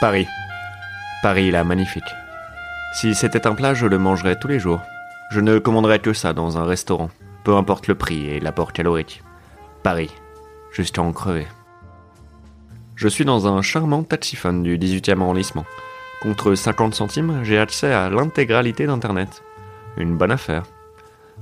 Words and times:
Paris. 0.00 0.28
Paris, 1.24 1.50
la 1.50 1.64
magnifique. 1.64 2.14
Si 2.94 3.16
c'était 3.16 3.48
un 3.48 3.56
plat, 3.56 3.74
je 3.74 3.86
le 3.86 3.98
mangerais 3.98 4.38
tous 4.38 4.46
les 4.46 4.60
jours. 4.60 4.80
Je 5.32 5.40
ne 5.40 5.58
commanderais 5.58 5.98
que 5.98 6.12
ça 6.12 6.32
dans 6.32 6.56
un 6.56 6.64
restaurant, 6.64 7.10
peu 7.42 7.56
importe 7.56 7.88
le 7.88 7.96
prix 7.96 8.30
et 8.30 8.38
l'apport 8.38 8.72
calorique. 8.72 9.24
Paris. 9.82 10.10
Juste 10.70 11.00
en 11.00 11.10
crever. 11.10 11.48
Je 12.94 13.08
suis 13.08 13.24
dans 13.24 13.48
un 13.48 13.60
charmant 13.60 14.04
taxiphone 14.04 14.62
du 14.62 14.78
18e 14.78 15.20
arrondissement. 15.20 15.66
Contre 16.22 16.54
50 16.54 16.94
centimes, 16.94 17.40
j'ai 17.42 17.58
accès 17.58 17.92
à 17.92 18.08
l'intégralité 18.08 18.86
d'Internet. 18.86 19.42
Une 19.96 20.16
bonne 20.16 20.30
affaire. 20.30 20.62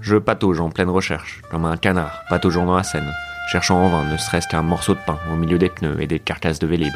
Je 0.01 0.17
patauge 0.17 0.61
en 0.61 0.71
pleine 0.71 0.89
recherche, 0.89 1.43
comme 1.51 1.67
un 1.67 1.77
canard 1.77 2.23
pataugeant 2.31 2.65
dans 2.65 2.77
la 2.77 2.85
Seine, 2.85 3.13
cherchant 3.53 3.83
en 3.83 3.91
vain 3.91 4.11
ne 4.11 4.17
serait-ce 4.17 4.49
qu'un 4.49 4.63
morceau 4.63 4.95
de 4.95 5.01
pain 5.07 5.19
au 5.31 5.37
milieu 5.37 5.59
des 5.59 5.69
pneus 5.69 6.01
et 6.01 6.07
des 6.07 6.21
carcasses 6.21 6.59
de 6.59 6.67
Vélib. 6.67 6.95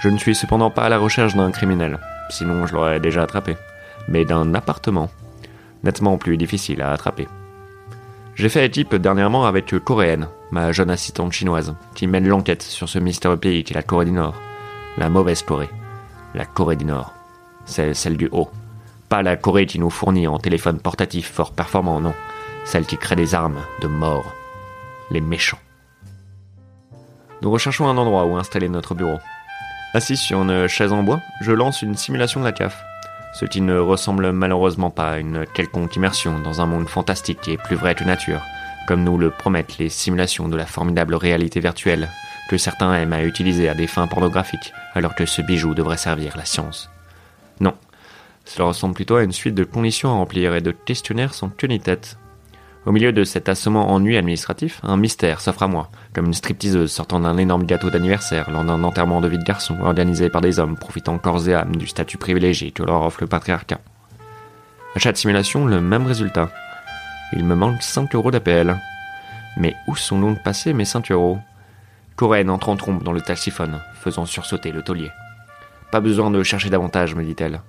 Je 0.00 0.08
ne 0.08 0.16
suis 0.16 0.34
cependant 0.34 0.70
pas 0.70 0.84
à 0.84 0.88
la 0.88 0.96
recherche 0.96 1.36
d'un 1.36 1.50
criminel, 1.50 1.98
sinon 2.30 2.66
je 2.66 2.74
l'aurais 2.74 3.00
déjà 3.00 3.22
attrapé, 3.22 3.56
mais 4.08 4.24
d'un 4.24 4.54
appartement, 4.54 5.10
nettement 5.84 6.16
plus 6.16 6.38
difficile 6.38 6.80
à 6.80 6.92
attraper. 6.92 7.28
J'ai 8.34 8.48
fait 8.48 8.64
équipe 8.64 8.94
dernièrement 8.94 9.44
avec 9.44 9.74
Coréenne, 9.84 10.28
ma 10.50 10.72
jeune 10.72 10.88
assistante 10.88 11.32
chinoise, 11.32 11.74
qui 11.94 12.06
mène 12.06 12.26
l'enquête 12.26 12.62
sur 12.62 12.88
ce 12.88 12.98
mystérieux 12.98 13.36
pays 13.36 13.62
qu'est 13.62 13.74
la 13.74 13.82
Corée 13.82 14.06
du 14.06 14.12
Nord. 14.12 14.34
La 14.96 15.10
mauvaise 15.10 15.42
Corée. 15.42 15.68
La 16.34 16.46
Corée 16.46 16.76
du 16.76 16.86
Nord. 16.86 17.12
C'est 17.66 17.92
celle 17.92 18.16
du 18.16 18.30
haut. 18.32 18.48
Pas 19.10 19.22
la 19.22 19.36
Corée 19.36 19.66
qui 19.66 19.78
nous 19.78 19.90
fournit 19.90 20.26
en 20.26 20.38
téléphone 20.38 20.80
portatif 20.80 21.30
fort 21.30 21.52
performant, 21.52 22.00
non. 22.00 22.14
Celle 22.64 22.86
qui 22.86 22.96
crée 22.96 23.16
des 23.16 23.34
armes 23.34 23.60
de 23.82 23.88
mort. 23.88 24.34
Les 25.10 25.20
méchants. 25.20 25.58
Nous 27.42 27.50
recherchons 27.50 27.88
un 27.88 27.98
endroit 27.98 28.24
où 28.24 28.38
installer 28.38 28.70
notre 28.70 28.94
bureau. 28.94 29.18
Assis 29.92 30.16
sur 30.16 30.42
une 30.42 30.68
chaise 30.68 30.92
en 30.92 31.02
bois, 31.02 31.20
je 31.40 31.50
lance 31.50 31.82
une 31.82 31.96
simulation 31.96 32.38
de 32.38 32.44
la 32.44 32.52
CAF. 32.52 32.84
Ce 33.34 33.44
qui 33.44 33.60
ne 33.60 33.76
ressemble 33.76 34.30
malheureusement 34.30 34.90
pas 34.90 35.10
à 35.10 35.18
une 35.18 35.44
quelconque 35.52 35.96
immersion 35.96 36.38
dans 36.38 36.60
un 36.60 36.66
monde 36.66 36.88
fantastique 36.88 37.48
et 37.48 37.56
plus 37.56 37.74
vrai 37.74 37.96
que 37.96 38.04
nature, 38.04 38.40
comme 38.86 39.02
nous 39.02 39.18
le 39.18 39.30
promettent 39.30 39.78
les 39.78 39.88
simulations 39.88 40.48
de 40.48 40.56
la 40.56 40.66
formidable 40.66 41.16
réalité 41.16 41.58
virtuelle 41.58 42.08
que 42.48 42.56
certains 42.56 42.94
aiment 42.94 43.12
à 43.12 43.24
utiliser 43.24 43.68
à 43.68 43.74
des 43.74 43.88
fins 43.88 44.06
pornographiques, 44.06 44.72
alors 44.94 45.16
que 45.16 45.26
ce 45.26 45.42
bijou 45.42 45.74
devrait 45.74 45.96
servir 45.96 46.36
la 46.36 46.44
science. 46.44 46.88
Non, 47.58 47.74
cela 48.44 48.66
ressemble 48.66 48.94
plutôt 48.94 49.16
à 49.16 49.24
une 49.24 49.32
suite 49.32 49.56
de 49.56 49.64
conditions 49.64 50.10
à 50.10 50.14
remplir 50.14 50.54
et 50.54 50.60
de 50.60 50.70
questionnaires 50.70 51.34
sans 51.34 51.48
queue. 51.48 51.68
Au 52.86 52.92
milieu 52.92 53.12
de 53.12 53.24
cet 53.24 53.50
assommant 53.50 53.90
ennui 53.90 54.16
administratif, 54.16 54.80
un 54.82 54.96
mystère 54.96 55.42
s'offre 55.42 55.64
à 55.64 55.68
moi, 55.68 55.90
comme 56.14 56.26
une 56.26 56.32
stripteaseuse 56.32 56.90
sortant 56.90 57.20
d'un 57.20 57.36
énorme 57.36 57.66
gâteau 57.66 57.90
d'anniversaire 57.90 58.50
lors 58.50 58.64
d'un 58.64 58.82
enterrement 58.84 59.20
de 59.20 59.28
vie 59.28 59.38
de 59.38 59.44
garçon 59.44 59.76
organisé 59.82 60.30
par 60.30 60.40
des 60.40 60.58
hommes 60.58 60.78
profitant 60.78 61.18
corps 61.18 61.46
et 61.46 61.54
âme 61.54 61.76
du 61.76 61.86
statut 61.86 62.16
privilégié 62.16 62.70
que 62.70 62.82
leur 62.82 63.02
offre 63.02 63.20
le 63.20 63.26
patriarcat. 63.26 63.80
À 64.96 64.98
chaque 64.98 65.18
simulation, 65.18 65.66
le 65.66 65.82
même 65.82 66.06
résultat. 66.06 66.50
Il 67.34 67.44
me 67.44 67.54
manque 67.54 67.82
5 67.82 68.14
euros 68.14 68.30
d'APL. 68.30 68.74
Mais 69.58 69.74
où 69.86 69.94
sont 69.94 70.18
donc 70.18 70.42
passés 70.42 70.72
mes 70.72 70.86
5 70.86 71.12
euros? 71.12 71.38
Corinne 72.16 72.48
entre 72.48 72.70
en 72.70 72.76
trompe 72.76 73.04
dans 73.04 73.12
le 73.12 73.20
taxiphone, 73.20 73.82
faisant 73.94 74.24
sursauter 74.24 74.72
le 74.72 74.82
taulier. 74.82 75.10
Pas 75.92 76.00
besoin 76.00 76.30
de 76.30 76.42
chercher 76.42 76.70
davantage, 76.70 77.14
me 77.14 77.24
dit-elle. 77.24 77.60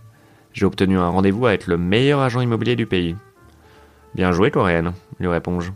J'ai 0.53 0.65
obtenu 0.65 0.97
un 0.97 1.09
rendez-vous 1.09 1.47
avec 1.47 1.67
le 1.67 1.77
meilleur 1.77 2.21
agent 2.21 2.41
immobilier 2.41 2.77
du 2.77 2.85
pays. 2.85 3.15
Bien 4.13 4.31
joué, 4.31 4.51
coréenne, 4.51 4.93
lui 5.19 5.27
réponds-je. 5.27 5.71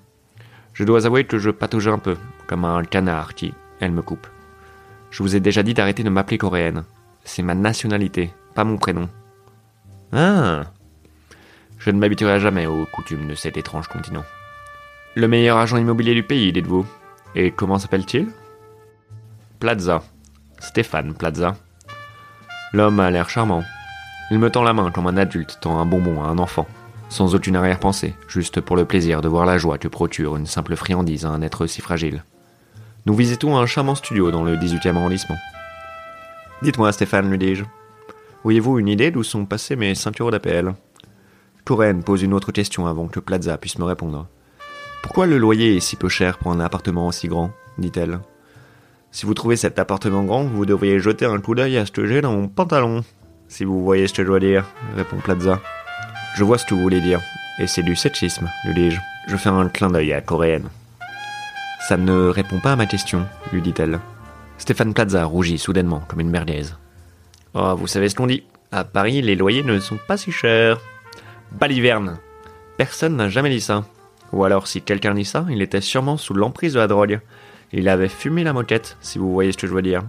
Je 0.74 0.84
dois 0.84 1.06
avouer 1.06 1.24
que 1.24 1.38
je 1.38 1.50
patauge 1.52 1.88
un 1.88 2.00
peu, 2.00 2.18
comme 2.48 2.66
un 2.66 2.84
canard 2.84 3.34
qui, 3.34 3.54
elle 3.80 3.92
me 3.92 4.02
coupe. 4.02 4.28
Je 5.10 5.24
vous 5.24 5.36
ai 5.36 5.40
déjà 5.40 5.64
dit 5.64 5.74
d'arrêter 5.74 6.04
de 6.04 6.10
m'appeler 6.10 6.38
coréenne. 6.38 6.84
C'est 7.24 7.44
ma 7.44 7.56
nationalité, 7.56 8.34
pas 8.54 8.66
mon 8.66 8.78
prénom. 8.78 9.10
Ah 10.12 10.64
Je 11.78 11.92
ne 11.92 11.98
m'habituerai 11.98 12.42
jamais 12.42 12.66
aux 12.66 12.86
coutumes 12.86 13.28
de 13.28 13.36
cet 13.36 13.56
étrange 13.56 13.88
continent. 13.88 14.26
Le 15.16 15.30
meilleur 15.30 15.58
agent 15.58 15.78
immobilier 15.78 16.14
du 16.14 16.24
pays, 16.24 16.52
dites-vous. 16.52 16.86
Et 17.36 17.52
comment 17.52 17.80
s'appelle-t-il? 17.80 18.28
Plaza. 19.60 20.04
Stéphane 20.60 21.14
Plaza. 21.14 21.56
L'homme 22.74 23.00
a 23.00 23.10
l'air 23.12 23.30
charmant. 23.30 23.64
Il 24.32 24.40
me 24.40 24.50
tend 24.50 24.64
la 24.64 24.74
main 24.74 24.92
comme 24.92 25.08
un 25.08 25.16
adulte 25.16 25.58
tend 25.62 25.80
un 25.80 25.86
bonbon 25.86 26.22
à 26.22 26.28
un 26.28 26.38
enfant 26.38 26.68
sans 27.10 27.36
aucune 27.36 27.56
arrière-pensée, 27.56 28.16
juste 28.28 28.62
pour 28.62 28.76
le 28.76 28.86
plaisir 28.86 29.22
de 29.22 29.28
voir 29.28 29.46
la 29.46 29.58
joie 29.58 29.78
que 29.78 29.88
procure 29.88 30.36
une 30.38 30.46
simple 30.46 30.76
friandise 30.76 31.26
à 31.26 31.30
un 31.30 31.42
être 31.42 31.68
si 31.68 31.82
fragile. 31.82 32.24
Nous 33.06 33.14
visitons 33.14 33.58
un 33.58 33.66
charmant 33.66 33.96
studio 33.96 34.32
dans 34.32 34.44
le 34.44 34.58
18e 34.58 34.96
arrondissement. 34.96 35.38
Dites-moi, 36.62 36.92
Stéphane, 36.92 37.30
lui 37.30 37.38
dis-je, 37.38 37.64
auriez-vous 38.44 38.80
une 38.80 38.88
idée 38.88 39.12
d'où 39.12 39.24
sont 39.24 39.46
passés 39.46 39.76
mes 39.76 39.94
ceintures 39.96 40.32
d'APL 40.32 40.74
Corinne 41.66 42.04
pose 42.04 42.22
une 42.22 42.34
autre 42.34 42.52
question 42.52 42.88
avant 42.88 43.08
que 43.08 43.20
Plaza 43.20 43.58
puisse 43.58 43.80
me 43.80 43.86
répondre. 43.86 44.28
Pourquoi 45.02 45.28
le 45.28 45.38
loyer 45.38 45.76
est 45.76 45.82
si 45.82 45.96
peu 45.96 46.10
cher 46.10 46.38
pour 46.38 46.52
un 46.52 46.60
appartement 46.60 47.08
aussi 47.08 47.28
grand? 47.28 47.52
dit-elle. 47.78 48.20
Si 49.12 49.26
vous 49.26 49.34
trouvez 49.34 49.56
cet 49.56 49.80
appartement 49.80 50.24
grand, 50.24 50.44
vous 50.44 50.66
devriez 50.66 51.00
jeter 51.00 51.26
un 51.26 51.40
coup 51.40 51.56
d'œil 51.56 51.78
à 51.78 51.86
ce 51.86 51.92
que 51.92 52.06
j'ai 52.06 52.22
dans 52.22 52.34
mon 52.34 52.48
pantalon. 52.48 53.04
Si 53.48 53.64
vous 53.64 53.84
voyez 53.84 54.08
ce 54.08 54.14
que 54.14 54.24
je 54.24 54.28
dois 54.28 54.40
dire, 54.40 54.66
répond 54.96 55.18
Plaza. 55.18 55.62
Je 56.36 56.44
vois 56.44 56.58
ce 56.58 56.66
que 56.66 56.74
vous 56.74 56.82
voulez 56.82 57.00
dire, 57.00 57.22
et 57.60 57.66
c'est 57.66 57.82
du 57.82 57.96
sexisme, 57.96 58.50
lui 58.66 58.74
dis-je. 58.74 59.00
Je 59.28 59.38
fais 59.38 59.48
un 59.48 59.70
clin 59.70 59.90
d'œil 59.90 60.12
à 60.12 60.20
Coréenne. 60.20 60.68
Ça 61.88 61.96
ne 61.96 62.28
répond 62.28 62.60
pas 62.60 62.74
à 62.74 62.76
ma 62.76 62.86
question, 62.86 63.26
lui 63.54 63.62
dit-elle. 63.62 64.02
Stéphane 64.58 64.94
Plaza 64.94 65.24
rougit 65.24 65.58
soudainement 65.58 66.02
comme 66.02 66.20
une 66.20 66.30
merguez. 66.30 66.66
Oh, 67.54 67.74
vous 67.78 67.88
savez 67.88 68.10
ce 68.10 68.16
qu'on 68.16 68.28
dit. 68.28 68.44
À 68.74 68.84
Paris, 68.84 69.22
les 69.22 69.38
loyers 69.38 69.64
ne 69.64 69.80
sont 69.80 69.98
pas 70.10 70.18
si 70.18 70.34
chers. 70.34 70.82
Baliverne. 71.54 72.18
Personne 72.76 73.16
n'a 73.16 73.30
jamais 73.30 73.50
dit 73.50 73.62
ça. 73.62 73.86
Ou 74.34 74.44
alors, 74.44 74.68
si 74.68 74.82
quelqu'un 74.82 75.14
dit 75.14 75.24
ça, 75.24 75.46
il 75.50 75.62
était 75.62 75.80
sûrement 75.80 76.18
sous 76.18 76.34
l'emprise 76.34 76.74
de 76.74 76.80
la 76.80 76.88
drogue. 76.88 77.22
Il 77.72 77.88
avait 77.88 78.10
fumé 78.10 78.44
la 78.44 78.52
moquette, 78.52 78.98
si 79.00 79.20
vous 79.20 79.32
voyez 79.32 79.54
ce 79.54 79.58
que 79.58 79.68
je 79.68 79.74
veux 79.74 79.82
dire. 79.82 80.04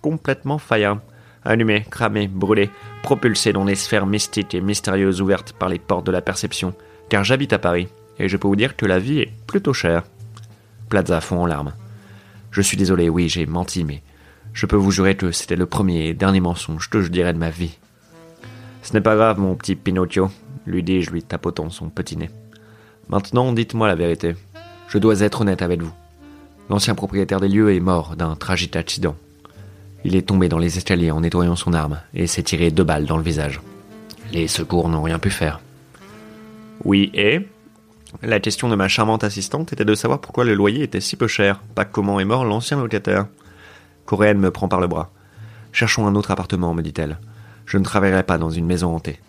Complètement 0.00 0.58
faillant 0.58 1.00
allumé, 1.44 1.84
cramé, 1.90 2.28
brûlé, 2.28 2.70
propulsé 3.02 3.52
dans 3.52 3.64
les 3.64 3.74
sphères 3.74 4.06
mystiques 4.06 4.54
et 4.54 4.60
mystérieuses 4.60 5.20
ouvertes 5.20 5.52
par 5.52 5.68
les 5.68 5.78
portes 5.78 6.06
de 6.06 6.12
la 6.12 6.22
perception, 6.22 6.74
car 7.08 7.24
j'habite 7.24 7.52
à 7.52 7.58
Paris, 7.58 7.88
et 8.18 8.28
je 8.28 8.36
peux 8.36 8.48
vous 8.48 8.56
dire 8.56 8.76
que 8.76 8.86
la 8.86 8.98
vie 8.98 9.20
est 9.20 9.32
plutôt 9.46 9.72
chère. 9.72 10.04
Plaza 10.88 11.20
fond 11.20 11.42
en 11.42 11.46
larmes. 11.46 11.72
Je 12.50 12.60
suis 12.60 12.76
désolé, 12.76 13.08
oui, 13.08 13.28
j'ai 13.28 13.46
menti, 13.46 13.84
mais 13.84 14.02
je 14.52 14.66
peux 14.66 14.76
vous 14.76 14.90
jurer 14.90 15.16
que 15.16 15.32
c'était 15.32 15.56
le 15.56 15.66
premier 15.66 16.08
et 16.08 16.14
dernier 16.14 16.40
mensonge 16.40 16.90
que 16.90 17.00
je 17.00 17.08
dirais 17.08 17.32
de 17.32 17.38
ma 17.38 17.50
vie. 17.50 17.78
Ce 18.82 18.92
n'est 18.92 19.00
pas 19.00 19.16
grave, 19.16 19.38
mon 19.38 19.54
petit 19.54 19.76
Pinocchio, 19.76 20.30
lui 20.66 20.82
dis-je, 20.82 21.10
lui 21.10 21.22
tapotant 21.22 21.70
son 21.70 21.88
petit 21.88 22.16
nez. 22.16 22.30
Maintenant, 23.08 23.52
dites-moi 23.52 23.88
la 23.88 23.94
vérité. 23.94 24.34
Je 24.88 24.98
dois 24.98 25.20
être 25.20 25.40
honnête 25.40 25.62
avec 25.62 25.82
vous. 25.82 25.92
L'ancien 26.68 26.94
propriétaire 26.94 27.40
des 27.40 27.48
lieux 27.48 27.74
est 27.74 27.80
mort 27.80 28.16
d'un 28.16 28.36
tragique 28.36 28.76
accident. 28.76 29.16
Il 30.04 30.16
est 30.16 30.22
tombé 30.26 30.48
dans 30.48 30.58
les 30.58 30.78
escaliers 30.78 31.10
en 31.10 31.20
nettoyant 31.20 31.56
son 31.56 31.72
arme 31.72 32.00
et 32.14 32.26
s'est 32.26 32.42
tiré 32.42 32.70
deux 32.70 32.84
balles 32.84 33.06
dans 33.06 33.16
le 33.16 33.22
visage. 33.22 33.60
Les 34.32 34.48
secours 34.48 34.88
n'ont 34.88 35.02
rien 35.02 35.18
pu 35.18 35.30
faire. 35.30 35.60
Oui, 36.84 37.10
et 37.14 37.48
La 38.22 38.40
question 38.40 38.68
de 38.68 38.74
ma 38.74 38.88
charmante 38.88 39.24
assistante 39.24 39.72
était 39.72 39.84
de 39.84 39.94
savoir 39.94 40.20
pourquoi 40.20 40.44
le 40.44 40.54
loyer 40.54 40.82
était 40.82 41.00
si 41.00 41.16
peu 41.16 41.28
cher, 41.28 41.60
pas 41.74 41.84
comment 41.84 42.20
est 42.20 42.24
mort 42.24 42.44
l'ancien 42.44 42.78
locataire. 42.78 43.26
Coréenne 44.04 44.38
me 44.38 44.50
prend 44.50 44.68
par 44.68 44.80
le 44.80 44.86
bras. 44.86 45.10
Cherchons 45.72 46.06
un 46.06 46.14
autre 46.14 46.30
appartement, 46.30 46.74
me 46.74 46.82
dit-elle. 46.82 47.18
Je 47.64 47.78
ne 47.78 47.84
travaillerai 47.84 48.24
pas 48.24 48.38
dans 48.38 48.50
une 48.50 48.66
maison 48.66 48.94
hantée. 48.94 49.20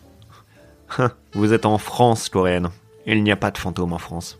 Hein, 0.97 1.11
vous 1.33 1.53
êtes 1.53 1.65
en 1.65 1.77
France, 1.77 2.29
Coréenne. 2.29 2.69
Il 3.05 3.23
n'y 3.23 3.31
a 3.31 3.37
pas 3.37 3.51
de 3.51 3.57
fantômes 3.57 3.93
en 3.93 3.97
France. 3.97 4.39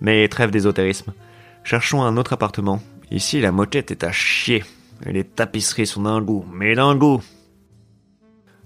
Mais 0.00 0.26
trêve 0.28 0.50
d'ésotérisme. 0.50 1.12
Cherchons 1.64 2.02
un 2.02 2.16
autre 2.16 2.32
appartement. 2.32 2.82
Ici, 3.10 3.40
la 3.40 3.52
moquette 3.52 3.90
est 3.90 4.04
à 4.04 4.12
chier. 4.12 4.64
Les 5.04 5.24
tapisseries 5.24 5.86
sont 5.86 6.02
d'un 6.02 6.22
goût, 6.22 6.44
mais 6.52 6.74
d'un 6.74 6.96
goût. 6.96 7.20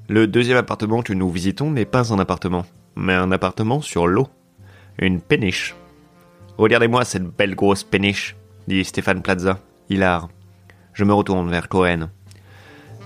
Le 0.08 0.26
deuxième 0.26 0.56
appartement 0.56 1.02
que 1.02 1.12
nous 1.12 1.30
visitons 1.30 1.70
n'est 1.70 1.84
pas 1.84 2.12
un 2.12 2.18
appartement, 2.18 2.64
mais 2.96 3.14
un 3.14 3.32
appartement 3.32 3.80
sur 3.80 4.06
l'eau. 4.06 4.28
Une 4.98 5.20
péniche. 5.20 5.74
Regardez-moi 6.58 7.04
cette 7.04 7.24
belle 7.24 7.54
grosse 7.54 7.84
péniche, 7.84 8.36
dit 8.68 8.84
Stéphane 8.84 9.22
Plaza, 9.22 9.58
hilar. 9.88 10.28
Je 10.92 11.04
me 11.04 11.14
retourne 11.14 11.50
vers 11.50 11.68
Cohen. 11.68 12.10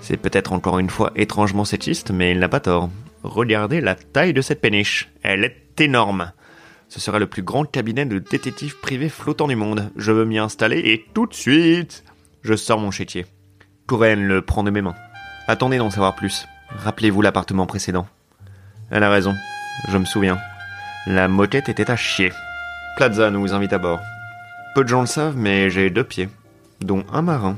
C'est 0.00 0.16
peut-être 0.16 0.52
encore 0.52 0.78
une 0.78 0.90
fois 0.90 1.12
étrangement 1.16 1.64
sexiste, 1.64 2.10
mais 2.10 2.32
il 2.32 2.38
n'a 2.38 2.48
pas 2.48 2.60
tort. 2.60 2.90
Regardez 3.22 3.80
la 3.80 3.94
taille 3.94 4.34
de 4.34 4.42
cette 4.42 4.60
péniche. 4.60 5.10
Elle 5.22 5.44
est 5.44 5.80
énorme. 5.80 6.32
Ce 6.88 7.00
sera 7.00 7.18
le 7.18 7.26
plus 7.26 7.42
grand 7.42 7.64
cabinet 7.64 8.04
de 8.04 8.18
détective 8.18 8.78
privé 8.80 9.08
flottant 9.08 9.48
du 9.48 9.56
monde. 9.56 9.90
Je 9.96 10.12
veux 10.12 10.26
m'y 10.26 10.38
installer 10.38 10.78
et 10.78 11.06
tout 11.14 11.26
de 11.26 11.34
suite. 11.34 12.04
Je 12.44 12.54
sors 12.54 12.78
mon 12.78 12.90
chétier. 12.90 13.24
Coréenne 13.86 14.26
le 14.26 14.42
prend 14.42 14.64
de 14.64 14.70
mes 14.70 14.82
mains. 14.82 14.94
Attendez 15.48 15.78
d'en 15.78 15.88
savoir 15.88 16.14
plus. 16.14 16.46
Rappelez-vous 16.68 17.22
l'appartement 17.22 17.64
précédent. 17.64 18.06
Elle 18.90 19.02
a 19.02 19.08
raison. 19.08 19.34
Je 19.88 19.96
me 19.96 20.04
souviens. 20.04 20.38
La 21.06 21.26
moquette 21.26 21.70
était 21.70 21.90
à 21.90 21.96
chier. 21.96 22.32
Plaza 22.98 23.30
nous 23.30 23.54
invite 23.54 23.72
à 23.72 23.78
bord. 23.78 24.00
Peu 24.74 24.84
de 24.84 24.88
gens 24.88 25.00
le 25.00 25.06
savent, 25.06 25.38
mais 25.38 25.70
j'ai 25.70 25.88
deux 25.88 26.04
pieds, 26.04 26.28
dont 26.82 27.02
un 27.14 27.22
marin. 27.22 27.56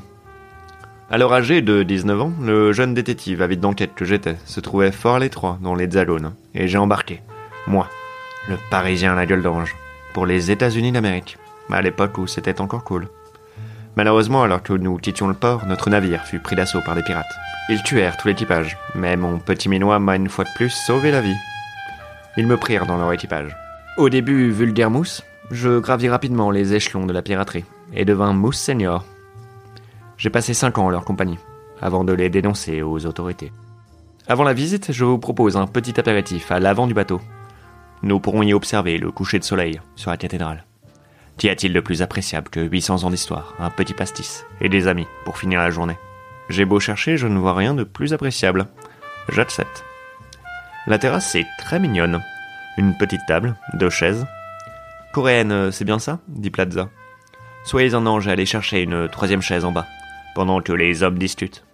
Alors 1.11 1.35
âgé 1.35 1.63
de 1.63 1.83
19 1.83 2.21
ans, 2.21 2.33
le 2.41 2.73
jeune 2.73 2.95
détective 2.95 3.43
avide 3.43 3.61
d'enquête 3.61 3.95
que 3.95 4.05
j'étais 4.05 4.37
se 4.45 4.61
trouvait 4.61 4.93
fort 4.93 5.17
à 5.17 5.19
l'étroit 5.19 5.59
dans 5.63 5.75
les 5.75 5.91
Zalones, 5.91 6.35
et 6.55 6.69
j'ai 6.69 6.79
embarqué, 6.79 7.23
moi, 7.67 7.89
le 8.49 8.57
Parisien 8.71 9.13
à 9.13 9.17
la 9.17 9.27
gueule 9.27 9.43
d'ange, 9.43 9.75
pour 10.15 10.27
les 10.27 10.51
États-Unis 10.51 10.93
d'Amérique, 10.93 11.39
à 11.71 11.83
l'époque 11.83 12.19
où 12.19 12.27
c'était 12.27 12.61
encore 12.61 12.85
cool. 12.85 13.09
Malheureusement, 13.97 14.43
alors 14.43 14.63
que 14.63 14.75
nous 14.75 14.99
quittions 14.99 15.27
le 15.27 15.35
port, 15.35 15.65
notre 15.67 15.89
navire 15.89 16.25
fut 16.25 16.39
pris 16.39 16.55
d'assaut 16.55 16.83
par 16.85 16.95
des 16.95 17.03
pirates. 17.03 17.25
Ils 17.71 17.83
tuèrent 17.83 18.19
tout 18.19 18.29
l'équipage, 18.29 18.77
mais 18.95 19.17
mon 19.17 19.39
petit 19.39 19.71
minois 19.71 19.99
m'a 19.99 20.17
une 20.17 20.29
fois 20.29 20.45
de 20.45 20.51
plus 20.55 20.69
sauvé 20.69 21.11
la 21.11 21.23
vie. 21.23 21.37
Ils 22.37 22.47
me 22.47 22.59
prirent 22.59 22.87
dans 22.87 22.99
leur 22.99 23.13
équipage. 23.13 23.57
Au 23.97 24.11
début 24.11 24.51
vulgaire 24.51 24.91
mousse, 24.91 25.25
je 25.51 25.79
gravis 25.79 26.11
rapidement 26.11 26.51
les 26.51 26.75
échelons 26.75 27.07
de 27.07 27.13
la 27.15 27.23
piraterie 27.23 27.65
et 27.95 28.05
devins 28.05 28.35
mousse 28.35 28.59
senior. 28.59 29.05
J'ai 30.19 30.31
passé 30.31 30.53
5 30.53 30.77
ans 30.77 30.87
en 30.87 30.91
leur 30.91 31.05
compagnie, 31.07 31.39
avant 31.81 32.05
de 32.05 32.13
les 32.13 32.29
dénoncer 32.29 32.83
aux 32.83 33.07
autorités. 33.07 33.53
Avant 34.29 34.45
la 34.45 34.53
visite, 34.53 34.93
je 34.93 35.05
vous 35.05 35.19
propose 35.19 35.57
un 35.57 35.67
petit 35.67 35.99
apéritif 35.99 36.53
à 36.53 36.61
l'avant 36.61 36.87
du 36.87 36.95
bateau. 36.95 37.21
Nous 38.03 38.21
pourrons 38.21 38.43
y 38.43 38.53
observer 38.53 38.99
le 38.99 39.11
coucher 39.11 39.39
de 39.39 39.45
soleil 39.45 39.81
sur 39.95 40.11
la 40.11 40.19
cathédrale. 40.19 40.65
Qu'y 41.39 41.51
a-t-il 41.51 41.73
de 41.75 41.81
plus 41.81 42.01
appréciable 42.01 42.49
que 42.49 42.61
800 42.61 43.05
ans 43.05 43.11
d'histoire, 43.11 43.55
un 43.59 43.69
petit 43.69 43.93
pastis 43.93 44.47
et 44.63 44.71
des 44.71 44.89
amis 44.89 45.07
pour 45.25 45.37
finir 45.39 45.61
la 45.61 45.71
journée? 45.71 45.99
J'ai 46.49 46.65
beau 46.65 46.81
chercher, 46.81 47.19
je 47.19 47.27
ne 47.27 47.39
vois 47.39 47.55
rien 47.55 47.75
de 47.75 47.85
plus 47.85 48.15
appréciable. 48.15 48.69
J'accepte. 49.29 49.85
La 50.87 50.99
terrasse 50.99 51.35
est 51.35 51.47
très 51.59 51.79
mignonne. 51.79 52.23
Une 52.79 52.97
petite 52.97 53.27
table, 53.27 53.57
deux 53.75 53.91
chaises. 53.91 54.27
Coréenne, 55.13 55.73
c'est 55.73 55.85
bien 55.85 55.99
ça? 55.99 56.21
dit 56.29 56.51
Plaza. 56.51 56.89
Soyez 57.65 57.95
un 57.95 58.07
ange 58.07 58.29
et 58.29 58.31
allez 58.31 58.47
chercher 58.47 58.83
une 58.83 59.09
troisième 59.09 59.43
chaise 59.43 59.65
en 59.65 59.73
bas, 59.73 59.87
pendant 60.35 60.61
que 60.63 60.73
les 60.73 61.03
hommes 61.03 61.19
discutent. 61.19 61.65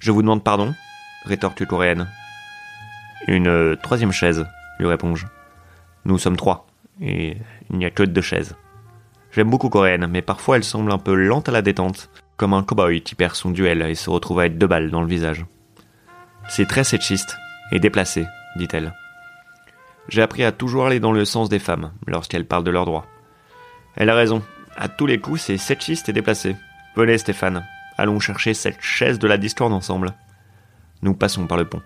Je 0.00 0.10
vous 0.10 0.22
demande 0.22 0.44
pardon? 0.44 0.74
rétorque 1.24 1.64
Coréenne. 1.64 2.08
Une 3.28 3.76
troisième 3.82 4.12
chaise, 4.12 4.46
lui 4.78 4.86
réponds-je. 4.86 5.26
Nous 6.04 6.18
sommes 6.18 6.36
trois, 6.36 6.66
et 7.00 7.36
il 7.70 7.78
n'y 7.78 7.84
a 7.84 7.90
que 7.90 8.02
deux 8.02 8.20
chaises. 8.20 8.56
J'aime 9.32 9.50
beaucoup 9.50 9.68
Coréenne, 9.68 10.06
mais 10.06 10.22
parfois 10.22 10.56
elle 10.56 10.64
semble 10.64 10.90
un 10.92 10.98
peu 10.98 11.14
lente 11.14 11.48
à 11.48 11.52
la 11.52 11.62
détente, 11.62 12.10
comme 12.36 12.54
un 12.54 12.62
cow-boy 12.62 13.02
qui 13.02 13.14
perd 13.14 13.34
son 13.34 13.50
duel 13.50 13.82
et 13.82 13.94
se 13.94 14.10
retrouve 14.10 14.40
avec 14.40 14.58
deux 14.58 14.66
balles 14.66 14.90
dans 14.90 15.02
le 15.02 15.06
visage. 15.06 15.44
C'est 16.48 16.66
très 16.66 16.84
séchiste 16.84 17.36
et 17.70 17.78
déplacé, 17.78 18.26
dit-elle. 18.56 18.92
J'ai 20.08 20.22
appris 20.22 20.42
à 20.42 20.50
toujours 20.50 20.86
aller 20.86 20.98
dans 20.98 21.12
le 21.12 21.24
sens 21.24 21.48
des 21.48 21.60
femmes 21.60 21.92
lorsqu'elles 22.06 22.46
parlent 22.46 22.64
de 22.64 22.70
leurs 22.70 22.86
droits. 22.86 23.06
Elle 23.94 24.10
a 24.10 24.14
raison, 24.14 24.42
à 24.76 24.88
tous 24.88 25.06
les 25.06 25.20
coups 25.20 25.42
c'est 25.42 25.58
séchiste 25.58 26.08
et 26.08 26.12
déplacé. 26.12 26.56
Venez 26.96 27.18
Stéphane, 27.18 27.64
allons 27.96 28.18
chercher 28.18 28.54
cette 28.54 28.80
chaise 28.80 29.18
de 29.20 29.28
la 29.28 29.38
discorde 29.38 29.72
ensemble. 29.72 30.14
Nous 31.02 31.14
passons 31.14 31.46
par 31.46 31.58
le 31.58 31.66
pont. 31.66 31.82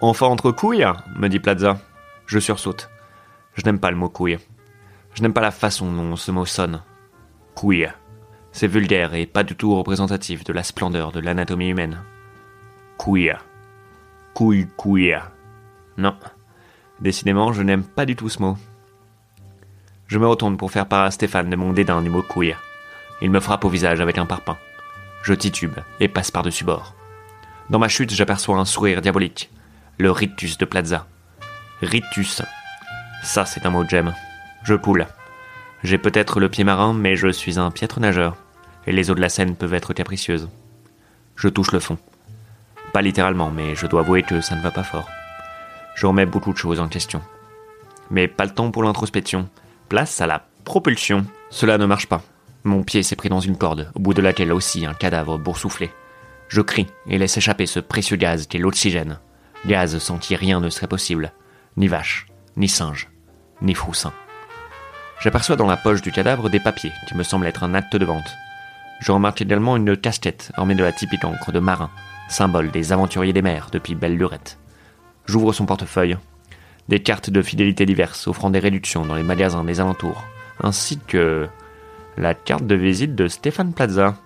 Enfin 0.00 0.26
entre 0.26 0.50
couilles 0.50 0.86
me 1.14 1.28
dit 1.28 1.38
Plaza. 1.38 1.78
Je 2.26 2.40
sursaute. 2.40 2.90
Je 3.56 3.62
n'aime 3.64 3.80
pas 3.80 3.90
le 3.90 3.96
mot 3.96 4.08
couille. 4.08 4.38
Je 5.14 5.22
n'aime 5.22 5.32
pas 5.32 5.40
la 5.40 5.50
façon 5.50 5.92
dont 5.92 6.14
ce 6.16 6.30
mot 6.30 6.44
sonne. 6.44 6.82
Couille. 7.54 7.90
C'est 8.52 8.66
vulgaire 8.66 9.14
et 9.14 9.26
pas 9.26 9.42
du 9.42 9.56
tout 9.56 9.74
représentatif 9.74 10.44
de 10.44 10.52
la 10.52 10.62
splendeur 10.62 11.10
de 11.10 11.20
l'anatomie 11.20 11.70
humaine. 11.70 11.98
Couille. 12.98 13.32
Couille, 14.34 14.66
couille. 14.76 15.16
Non. 15.96 16.16
Décidément, 17.00 17.52
je 17.52 17.62
n'aime 17.62 17.84
pas 17.84 18.06
du 18.06 18.14
tout 18.14 18.28
ce 18.28 18.40
mot. 18.40 18.56
Je 20.06 20.18
me 20.18 20.26
retourne 20.26 20.56
pour 20.56 20.70
faire 20.70 20.86
part 20.86 21.04
à 21.04 21.10
Stéphane 21.10 21.50
de 21.50 21.56
mon 21.56 21.72
dédain 21.72 22.00
du 22.02 22.10
mot 22.10 22.22
couille. 22.22 22.54
Il 23.22 23.30
me 23.30 23.40
frappe 23.40 23.64
au 23.64 23.68
visage 23.68 24.00
avec 24.00 24.18
un 24.18 24.26
parpaing. 24.26 24.58
Je 25.22 25.34
titube 25.34 25.78
et 25.98 26.08
passe 26.08 26.30
par-dessus 26.30 26.64
bord. 26.64 26.94
Dans 27.70 27.78
ma 27.78 27.88
chute, 27.88 28.12
j'aperçois 28.12 28.58
un 28.58 28.64
sourire 28.64 29.00
diabolique. 29.00 29.50
Le 29.98 30.10
rictus 30.10 30.58
de 30.58 30.66
Plaza. 30.66 31.06
Rictus. 31.80 32.42
Ça, 33.26 33.44
c'est 33.44 33.66
un 33.66 33.70
mot 33.70 33.82
que 33.82 33.90
j'aime. 33.90 34.14
Je 34.62 34.74
coule. 34.74 35.04
J'ai 35.82 35.98
peut-être 35.98 36.38
le 36.38 36.48
pied 36.48 36.62
marin, 36.62 36.94
mais 36.94 37.16
je 37.16 37.26
suis 37.26 37.58
un 37.58 37.72
piètre 37.72 37.98
nageur, 37.98 38.36
et 38.86 38.92
les 38.92 39.10
eaux 39.10 39.14
de 39.14 39.20
la 39.20 39.28
Seine 39.28 39.56
peuvent 39.56 39.74
être 39.74 39.92
capricieuses. 39.92 40.48
Je 41.34 41.48
touche 41.48 41.72
le 41.72 41.80
fond. 41.80 41.98
Pas 42.92 43.02
littéralement, 43.02 43.50
mais 43.50 43.74
je 43.74 43.86
dois 43.88 44.00
avouer 44.00 44.22
que 44.22 44.40
ça 44.40 44.54
ne 44.54 44.62
va 44.62 44.70
pas 44.70 44.84
fort. 44.84 45.08
Je 45.96 46.06
remets 46.06 46.24
beaucoup 46.24 46.52
de 46.52 46.56
choses 46.56 46.78
en 46.78 46.86
question. 46.86 47.20
Mais 48.10 48.28
pas 48.28 48.44
le 48.44 48.54
temps 48.54 48.70
pour 48.70 48.84
l'introspection. 48.84 49.50
Place 49.88 50.20
à 50.20 50.28
la 50.28 50.46
propulsion. 50.64 51.26
Cela 51.50 51.78
ne 51.78 51.84
marche 51.84 52.06
pas. 52.06 52.22
Mon 52.62 52.84
pied 52.84 53.02
s'est 53.02 53.16
pris 53.16 53.28
dans 53.28 53.40
une 53.40 53.58
corde, 53.58 53.90
au 53.96 53.98
bout 53.98 54.14
de 54.14 54.22
laquelle 54.22 54.52
aussi 54.52 54.86
un 54.86 54.94
cadavre 54.94 55.36
boursouflé. 55.36 55.90
Je 56.48 56.60
crie 56.60 56.86
et 57.08 57.18
laisse 57.18 57.36
échapper 57.36 57.66
ce 57.66 57.80
précieux 57.80 58.16
gaz 58.16 58.46
qu'est 58.46 58.58
l'oxygène. 58.58 59.18
Gaz 59.66 59.98
sans 59.98 60.16
qui 60.16 60.36
rien 60.36 60.60
ne 60.60 60.70
serait 60.70 60.86
possible. 60.86 61.32
Ni 61.76 61.88
vache, 61.88 62.28
ni 62.56 62.68
singe, 62.68 63.08
ni 63.62 63.74
froussin. 63.74 64.12
J'aperçois 65.20 65.56
dans 65.56 65.66
la 65.66 65.76
poche 65.76 66.02
du 66.02 66.12
cadavre 66.12 66.50
des 66.50 66.60
papiers 66.60 66.92
qui 67.08 67.16
me 67.16 67.22
semblent 67.22 67.46
être 67.46 67.64
un 67.64 67.74
acte 67.74 67.96
de 67.96 68.04
vente. 68.04 68.36
Je 69.00 69.12
remarque 69.12 69.42
également 69.42 69.76
une 69.76 69.96
casquette 69.96 70.52
ornée 70.56 70.74
de 70.74 70.82
la 70.82 70.92
typique 70.92 71.24
encre 71.24 71.52
de 71.52 71.58
marin, 71.58 71.90
symbole 72.28 72.70
des 72.70 72.92
aventuriers 72.92 73.32
des 73.32 73.42
mers 73.42 73.68
depuis 73.72 73.94
belle 73.94 74.16
lurette. 74.16 74.58
J'ouvre 75.26 75.52
son 75.52 75.66
portefeuille. 75.66 76.16
Des 76.88 77.02
cartes 77.02 77.30
de 77.30 77.42
fidélité 77.42 77.84
diverses 77.84 78.28
offrant 78.28 78.50
des 78.50 78.58
réductions 78.58 79.04
dans 79.04 79.16
les 79.16 79.22
magasins 79.22 79.64
des 79.64 79.80
alentours, 79.80 80.24
ainsi 80.62 80.98
que 80.98 81.48
la 82.16 82.34
carte 82.34 82.66
de 82.66 82.74
visite 82.74 83.14
de 83.14 83.28
Stéphane 83.28 83.72
Plaza. 83.72 84.16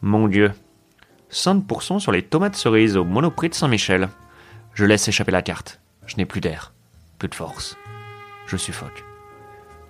Mon 0.00 0.28
Dieu. 0.28 0.52
5% 1.30 1.98
sur 1.98 2.12
les 2.12 2.22
tomates 2.22 2.56
cerises 2.56 2.96
au 2.96 3.04
monoprix 3.04 3.48
de 3.48 3.54
Saint-Michel. 3.54 4.08
Je 4.74 4.84
laisse 4.84 5.08
échapper 5.08 5.32
la 5.32 5.42
carte. 5.42 5.80
Je 6.06 6.16
n'ai 6.16 6.24
plus 6.24 6.40
d'air, 6.40 6.72
plus 7.18 7.28
de 7.28 7.34
force. 7.34 7.76
Je 8.46 8.56
suffoque. 8.56 9.04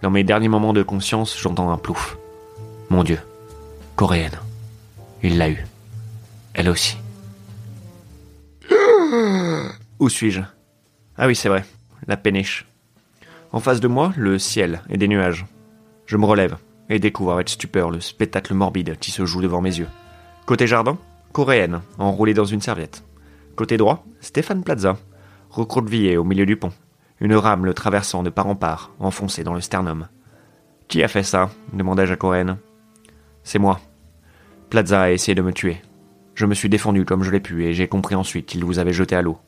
Dans 0.03 0.11
mes 0.11 0.25
derniers 0.25 0.49
moments 0.49 0.73
de 0.73 0.83
conscience, 0.83 1.39
j'entends 1.39 1.71
un 1.71 1.79
plouf. 1.79 2.17
Mon 2.91 3.05
Dieu. 3.05 3.19
Coréenne. 3.97 4.39
Il 5.23 5.39
l'a 5.39 5.49
eu. 5.49 5.65
Elle 6.53 6.69
aussi. 6.69 6.99
Où 9.99 10.09
suis-je? 10.09 10.41
Ah 11.17 11.27
oui, 11.27 11.35
c'est 11.35 11.49
vrai. 11.49 11.65
La 12.07 12.17
péniche. 12.17 12.67
En 13.53 13.61
face 13.61 13.81
de 13.81 13.89
moi, 13.89 14.13
le 14.17 14.39
ciel 14.39 14.83
et 14.91 14.99
des 14.99 15.09
nuages. 15.09 15.47
Je 16.07 16.17
me 16.17 16.27
relève 16.27 16.57
et 16.91 16.99
découvre 16.99 17.33
avec 17.33 17.49
stupeur 17.49 17.91
le 17.91 18.01
spectacle 18.01 18.53
morbide 18.53 18.99
qui 18.99 19.11
se 19.11 19.25
joue 19.25 19.41
devant 19.41 19.61
mes 19.61 19.79
yeux. 19.79 19.89
Côté 20.45 20.67
jardin, 20.67 20.99
coréenne, 21.33 21.81
enroulée 21.99 22.35
dans 22.35 22.45
une 22.45 22.61
serviette. 22.61 23.05
Côté 23.57 23.77
droit, 23.77 24.05
Stéphane 24.21 24.65
Plaza, 24.65 24.99
recroquevillé 25.51 26.17
au 26.17 26.25
milieu 26.25 26.45
du 26.45 26.57
pont, 26.57 26.73
une 27.21 27.35
rame 27.35 27.65
le 27.65 27.75
traversant 27.75 28.23
de 28.23 28.31
part 28.31 28.47
en 28.47 28.57
part, 28.57 28.91
enfoncée 28.99 29.45
dans 29.45 29.55
le 29.55 29.61
sternum. 29.61 30.09
Qui 30.89 31.03
a 31.03 31.09
fait 31.09 31.23
ça 31.23 31.51
demandai-je 31.73 32.13
à 32.13 32.17
Coréenne. 32.17 32.59
C'est 33.43 33.59
moi. 33.59 33.81
Plaza 34.71 35.03
a 35.03 35.11
essayé 35.11 35.35
de 35.35 35.43
me 35.43 35.53
tuer. 35.53 35.81
Je 36.35 36.47
me 36.47 36.55
suis 36.55 36.69
défendu 36.69 37.05
comme 37.05 37.23
je 37.23 37.31
l'ai 37.31 37.41
pu 37.41 37.65
et 37.65 37.75
j'ai 37.75 37.89
compris 37.89 38.15
ensuite 38.15 38.47
qu'il 38.47 38.65
vous 38.65 38.79
avait 38.79 38.93
jeté 38.93 39.15
à 39.15 39.23
l'eau. 39.23 39.39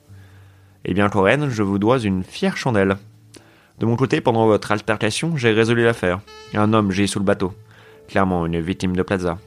Eh 0.84 0.94
bien, 0.94 1.08
Coréenne, 1.08 1.48
je 1.48 1.62
vous 1.62 1.78
dois 1.78 1.98
une 1.98 2.22
fière 2.22 2.56
chandelle. 2.56 2.96
De 3.78 3.86
mon 3.86 3.96
côté, 3.96 4.20
pendant 4.20 4.46
votre 4.46 4.70
altercation, 4.70 5.36
j'ai 5.36 5.50
résolu 5.50 5.84
l'affaire. 5.84 6.20
Un 6.54 6.72
homme 6.72 6.92
j'ai 6.92 7.06
sous 7.06 7.18
le 7.18 7.24
bateau. 7.24 7.52
Clairement 8.08 8.46
une 8.46 8.60
victime 8.60 8.94
de 8.94 9.02
Plaza. 9.02 9.38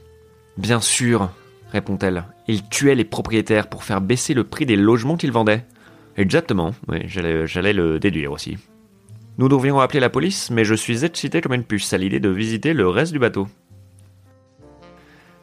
Bien 0.58 0.80
sûr, 0.80 1.30
répond-elle. 1.72 2.24
Il 2.46 2.68
tuait 2.68 2.94
les 2.94 3.04
propriétaires 3.04 3.68
pour 3.68 3.84
faire 3.84 4.02
baisser 4.02 4.34
le 4.34 4.44
prix 4.44 4.66
des 4.66 4.76
logements 4.76 5.16
qu'ils 5.16 5.32
vendaient. 5.32 5.64
Exactement, 6.16 6.74
oui, 6.88 7.02
j'allais 7.06 7.72
le 7.72 7.98
déduire 7.98 8.32
aussi. 8.32 8.58
Nous 9.38 9.48
devrions 9.48 9.80
appeler 9.80 10.00
la 10.00 10.10
police, 10.10 10.50
mais 10.50 10.64
je 10.64 10.74
suis 10.74 11.04
excité 11.04 11.40
comme 11.40 11.54
une 11.54 11.64
puce 11.64 11.92
à 11.92 11.98
l'idée 11.98 12.20
de 12.20 12.28
visiter 12.28 12.74
le 12.74 12.88
reste 12.88 13.12
du 13.12 13.18
bateau. 13.18 13.48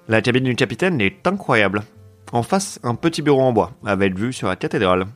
La 0.07 0.21
cabine 0.21 0.43
du 0.43 0.55
capitaine 0.55 1.01
est 1.01 1.25
incroyable. 1.25 1.83
En 2.31 2.43
face, 2.43 2.79
un 2.83 2.95
petit 2.95 3.21
bureau 3.21 3.41
en 3.41 3.53
bois, 3.53 3.71
avec 3.85 4.17
vue 4.17 4.33
sur 4.33 4.47
la 4.47 4.55
cathédrale. 4.55 5.07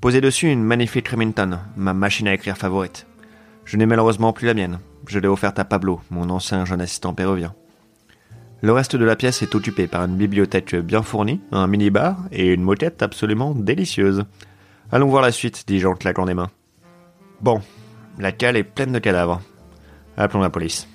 Posé 0.00 0.20
dessus 0.20 0.50
une 0.50 0.62
magnifique 0.62 1.08
Remington, 1.08 1.58
ma 1.76 1.94
machine 1.94 2.28
à 2.28 2.34
écrire 2.34 2.56
favorite. 2.56 3.06
Je 3.64 3.76
n'ai 3.76 3.86
malheureusement 3.86 4.32
plus 4.32 4.46
la 4.46 4.54
mienne. 4.54 4.80
Je 5.06 5.18
l'ai 5.18 5.28
offerte 5.28 5.58
à 5.58 5.64
Pablo, 5.64 6.00
mon 6.10 6.30
ancien 6.30 6.64
jeune 6.64 6.80
assistant 6.80 7.14
péruvien. 7.14 7.54
Le 8.62 8.72
reste 8.72 8.96
de 8.96 9.04
la 9.04 9.16
pièce 9.16 9.42
est 9.42 9.54
occupé 9.54 9.86
par 9.86 10.04
une 10.04 10.16
bibliothèque 10.16 10.74
bien 10.74 11.02
fournie, 11.02 11.40
un 11.50 11.66
mini-bar 11.66 12.18
et 12.30 12.52
une 12.52 12.62
moquette 12.62 13.02
absolument 13.02 13.54
délicieuse. 13.54 14.24
Allons 14.92 15.06
voir 15.08 15.22
la 15.22 15.32
suite, 15.32 15.64
dis-je 15.66 15.86
en 15.86 15.94
claquant 15.94 16.26
des 16.26 16.34
mains. 16.34 16.50
Bon, 17.40 17.60
la 18.18 18.32
cale 18.32 18.56
est 18.56 18.64
pleine 18.64 18.92
de 18.92 18.98
cadavres. 18.98 19.40
Appelons 20.16 20.40
la 20.40 20.50
police. 20.50 20.88